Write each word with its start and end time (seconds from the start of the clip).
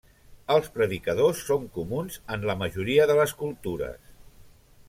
Els 0.53 0.69
predicadors 0.77 1.43
són 1.51 1.69
comuns 1.77 2.17
en 2.37 2.49
la 2.51 2.57
majoria 2.65 3.09
de 3.13 3.19
les 3.23 3.37
cultures. 3.43 4.13